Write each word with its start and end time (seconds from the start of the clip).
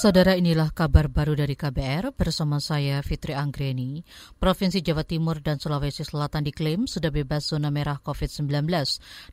Saudara 0.00 0.32
inilah 0.32 0.72
kabar 0.72 1.12
baru 1.12 1.36
dari 1.36 1.52
KBR 1.52 2.16
bersama 2.16 2.56
saya 2.56 3.04
Fitri 3.04 3.36
Anggreni. 3.36 4.00
Provinsi 4.40 4.80
Jawa 4.80 5.04
Timur 5.04 5.44
dan 5.44 5.60
Sulawesi 5.60 6.08
Selatan 6.08 6.40
diklaim 6.40 6.88
sudah 6.88 7.12
bebas 7.12 7.52
zona 7.52 7.68
merah 7.68 8.00
COVID-19. 8.00 8.64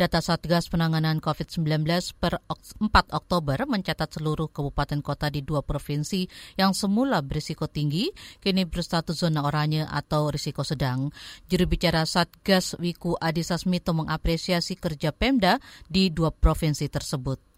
Data 0.00 0.24
Satgas 0.24 0.72
Penanganan 0.72 1.20
COVID-19 1.20 1.84
per 2.16 2.40
4 2.48 2.80
Oktober 3.12 3.68
mencatat 3.68 4.16
seluruh 4.16 4.48
kabupaten 4.48 5.04
kota 5.04 5.28
di 5.28 5.44
dua 5.44 5.60
provinsi 5.60 6.24
yang 6.56 6.72
semula 6.72 7.20
berisiko 7.20 7.68
tinggi 7.68 8.08
kini 8.40 8.64
berstatus 8.64 9.20
zona 9.20 9.44
oranye 9.44 9.84
atau 9.84 10.32
risiko 10.32 10.64
sedang. 10.64 11.12
Juru 11.44 11.68
bicara 11.68 12.08
Satgas 12.08 12.80
Wiku 12.80 13.20
Adhisa 13.20 13.60
Smito 13.60 13.92
mengapresiasi 13.92 14.80
kerja 14.80 15.12
Pemda 15.12 15.60
di 15.92 16.08
dua 16.08 16.32
provinsi 16.32 16.88
tersebut 16.88 17.52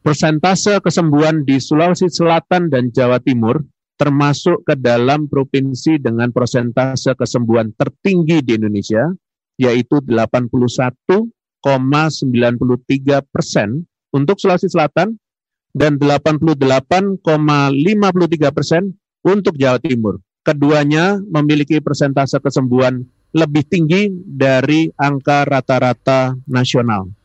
persentase 0.00 0.80
kesembuhan 0.80 1.44
di 1.44 1.60
Sulawesi 1.60 2.08
Selatan 2.08 2.72
dan 2.72 2.88
Jawa 2.88 3.20
Timur 3.20 3.60
termasuk 4.00 4.64
ke 4.64 4.72
dalam 4.80 5.28
provinsi 5.28 6.00
dengan 6.00 6.32
persentase 6.32 7.12
kesembuhan 7.12 7.68
tertinggi 7.76 8.40
di 8.40 8.56
Indonesia, 8.56 9.12
yaitu 9.60 10.00
81,93 10.00 11.28
persen 13.28 13.84
untuk 14.16 14.40
Sulawesi 14.40 14.72
Selatan 14.72 15.20
dan 15.76 16.00
88,53 16.00 17.20
persen 18.56 18.96
untuk 19.20 19.60
Jawa 19.60 19.76
Timur. 19.84 20.16
Keduanya 20.40 21.20
memiliki 21.20 21.76
persentase 21.84 22.40
kesembuhan 22.40 23.04
lebih 23.36 23.68
tinggi 23.68 24.08
dari 24.24 24.88
angka 24.96 25.44
rata-rata 25.44 26.40
nasional. 26.48 27.19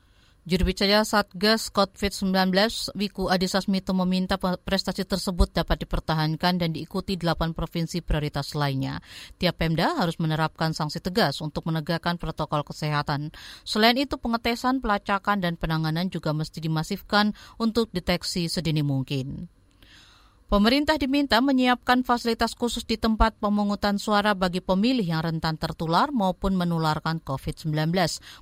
Juru 0.45 0.69
bicara 0.69 1.01
Satgas 1.01 1.73
COVID-19 1.73 2.53
Wiku 2.93 3.33
Adhisa 3.33 3.65
Smito 3.65 3.97
meminta 3.97 4.37
prestasi 4.37 5.01
tersebut 5.01 5.49
dapat 5.49 5.81
dipertahankan 5.81 6.61
dan 6.61 6.69
diikuti 6.69 7.17
delapan 7.17 7.57
provinsi 7.57 8.05
prioritas 8.05 8.53
lainnya. 8.53 9.01
Tiap 9.41 9.57
Pemda 9.57 9.97
harus 9.97 10.21
menerapkan 10.21 10.69
sanksi 10.77 11.01
tegas 11.01 11.41
untuk 11.41 11.65
menegakkan 11.65 12.21
protokol 12.21 12.61
kesehatan. 12.61 13.33
Selain 13.65 13.97
itu, 13.97 14.21
pengetesan, 14.21 14.85
pelacakan, 14.85 15.41
dan 15.41 15.57
penanganan 15.57 16.13
juga 16.13 16.29
mesti 16.29 16.61
dimasifkan 16.61 17.33
untuk 17.57 17.89
deteksi 17.89 18.45
sedini 18.45 18.85
mungkin. 18.85 19.49
Pemerintah 20.45 21.01
diminta 21.01 21.41
menyiapkan 21.41 22.05
fasilitas 22.05 22.53
khusus 22.53 22.85
di 22.85 23.01
tempat 23.01 23.33
pemungutan 23.41 23.97
suara 23.97 24.37
bagi 24.37 24.61
pemilih 24.61 25.01
yang 25.01 25.25
rentan 25.25 25.57
tertular 25.57 26.13
maupun 26.13 26.53
menularkan 26.53 27.17
COVID-19 27.25 27.73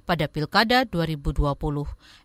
pada 0.04 0.28
Pilkada 0.28 0.84
2020. 0.84 1.56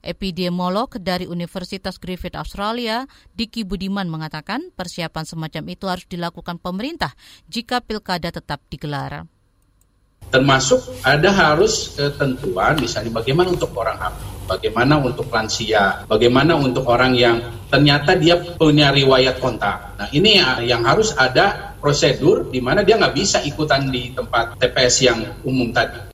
Epidemiolog 0.03 0.91
dari 0.99 1.31
Universitas 1.31 2.03
Griffith 2.03 2.35
Australia, 2.35 3.07
Diki 3.39 3.63
Budiman 3.63 4.11
mengatakan 4.11 4.75
persiapan 4.75 5.23
semacam 5.23 5.63
itu 5.71 5.87
harus 5.87 6.11
dilakukan 6.11 6.59
pemerintah 6.59 7.15
jika 7.47 7.79
Pilkada 7.79 8.35
tetap 8.35 8.59
digelar. 8.67 9.31
Termasuk 10.29 11.03
ada 11.05 11.33
harus 11.33 11.97
ketentuan 11.97 12.77
misalnya 12.77 13.13
bagaimana 13.17 13.49
untuk 13.53 13.73
orang 13.77 13.97
hamil 13.97 14.39
bagaimana 14.49 14.97
untuk 14.97 15.29
lansia, 15.29 16.09
bagaimana 16.09 16.57
untuk 16.57 16.89
orang 16.89 17.13
yang 17.13 17.37
ternyata 17.69 18.17
dia 18.17 18.41
punya 18.57 18.89
riwayat 18.89 19.37
kontak. 19.45 20.01
Nah 20.01 20.09
ini 20.09 20.41
yang 20.65 20.89
harus 20.89 21.13
ada 21.13 21.77
prosedur 21.77 22.49
di 22.49 22.65
mana 22.65 22.81
dia 22.81 22.97
nggak 22.97 23.13
bisa 23.13 23.45
ikutan 23.45 23.93
di 23.93 24.17
tempat 24.17 24.57
TPS 24.57 24.97
yang 25.05 25.21
umum 25.45 25.69
tadi. 25.69 26.08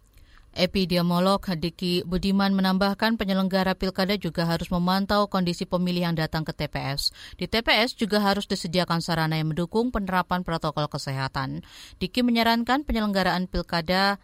Epidemiolog 0.54 1.42
Diki 1.58 2.06
Budiman 2.06 2.54
menambahkan 2.54 3.18
penyelenggara 3.18 3.74
pilkada 3.74 4.14
juga 4.14 4.46
harus 4.46 4.70
memantau 4.70 5.26
kondisi 5.26 5.66
pemilih 5.66 6.08
yang 6.10 6.16
datang 6.16 6.46
ke 6.46 6.54
TPS. 6.54 7.10
Di 7.34 7.50
TPS 7.50 7.98
juga 7.98 8.22
harus 8.22 8.46
disediakan 8.46 9.02
sarana 9.02 9.34
yang 9.34 9.50
mendukung 9.50 9.90
penerapan 9.90 10.46
protokol 10.46 10.86
kesehatan. 10.86 11.66
Diki 11.98 12.22
menyarankan 12.22 12.86
penyelenggaraan 12.86 13.50
pilkada, 13.50 14.22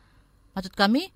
maksud 0.54 0.78
kami, 0.78 1.10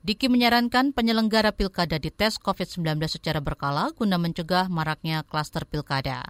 Diki 0.00 0.32
menyarankan 0.32 0.96
penyelenggara 0.96 1.52
pilkada 1.52 2.00
dites 2.00 2.40
COVID-19 2.40 3.04
secara 3.04 3.44
berkala 3.44 3.92
guna 3.92 4.16
mencegah 4.16 4.72
maraknya 4.72 5.20
klaster 5.28 5.68
pilkada. 5.68 6.24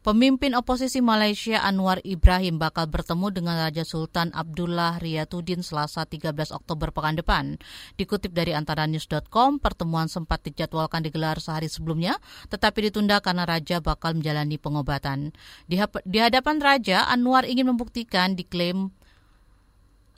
Pemimpin 0.00 0.56
oposisi 0.56 1.04
Malaysia 1.04 1.60
Anwar 1.60 2.00
Ibrahim 2.08 2.56
bakal 2.56 2.88
bertemu 2.88 3.36
dengan 3.36 3.60
Raja 3.60 3.84
Sultan 3.84 4.32
Abdullah 4.32 4.96
Riyatuddin 4.96 5.60
Selasa 5.60 6.08
13 6.08 6.56
Oktober 6.56 6.88
pekan 6.88 7.20
depan. 7.20 7.60
Dikutip 8.00 8.32
dari 8.32 8.56
antaranews.com, 8.56 9.60
pertemuan 9.60 10.08
sempat 10.08 10.40
dijadwalkan 10.40 11.04
digelar 11.04 11.36
sehari 11.36 11.68
sebelumnya, 11.68 12.16
tetapi 12.48 12.88
ditunda 12.88 13.20
karena 13.20 13.44
Raja 13.44 13.84
bakal 13.84 14.16
menjalani 14.16 14.56
pengobatan. 14.56 15.36
Di 15.68 15.76
hadapan 16.16 16.56
Raja, 16.64 17.04
Anwar 17.04 17.44
ingin 17.44 17.68
membuktikan 17.68 18.32
diklaim 18.32 18.96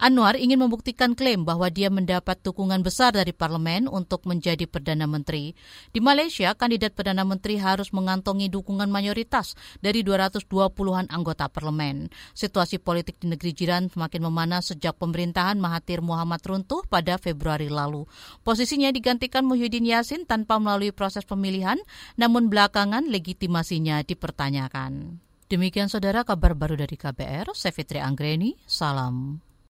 Anwar 0.03 0.35
ingin 0.35 0.59
membuktikan 0.59 1.15
klaim 1.15 1.47
bahwa 1.47 1.71
dia 1.71 1.87
mendapat 1.87 2.43
dukungan 2.43 2.83
besar 2.83 3.15
dari 3.15 3.31
parlemen 3.31 3.87
untuk 3.87 4.27
menjadi 4.27 4.67
Perdana 4.67 5.07
Menteri. 5.07 5.55
Di 5.95 6.03
Malaysia, 6.03 6.59
kandidat 6.59 6.99
Perdana 6.99 7.23
Menteri 7.23 7.55
harus 7.55 7.95
mengantongi 7.95 8.51
dukungan 8.51 8.91
mayoritas 8.91 9.55
dari 9.79 10.03
220-an 10.03 11.07
anggota 11.07 11.47
parlemen. 11.47 12.11
Situasi 12.35 12.83
politik 12.83 13.23
di 13.23 13.31
negeri 13.31 13.55
jiran 13.55 13.95
semakin 13.95 14.27
memanas 14.27 14.75
sejak 14.75 14.99
pemerintahan 14.99 15.63
Mahathir 15.63 16.03
Muhammad 16.03 16.43
runtuh 16.43 16.83
pada 16.91 17.15
Februari 17.15 17.71
lalu. 17.71 18.03
Posisinya 18.43 18.91
digantikan 18.91 19.47
Muhyiddin 19.47 19.87
Yassin 19.87 20.27
tanpa 20.27 20.59
melalui 20.59 20.91
proses 20.91 21.23
pemilihan, 21.23 21.79
namun 22.19 22.51
belakangan 22.51 23.07
legitimasinya 23.07 24.03
dipertanyakan. 24.03 25.23
Demikian 25.47 25.87
saudara 25.87 26.27
kabar 26.27 26.59
baru 26.59 26.75
dari 26.75 26.99
KBR, 26.99 27.55
saya 27.55 27.71
Fitri 27.71 28.03
Anggreni, 28.03 28.59
salam. 28.67 29.52